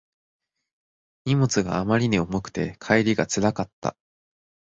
[1.25, 3.95] 荷物があまりに重くて帰りがつらかった